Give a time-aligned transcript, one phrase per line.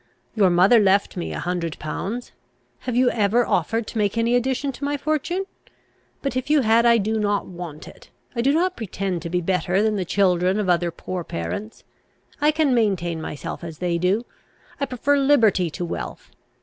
[0.33, 2.31] Your mother left me a hundred pounds:
[2.89, 5.45] have you ever offered to make any addition to my fortune?
[6.23, 8.09] But, if you had, I do not want it.
[8.35, 11.83] I do not pretend to be better than the children of other poor parents;
[12.41, 14.25] I can maintain myself as they do.
[14.79, 16.31] I prefer liberty to wealth.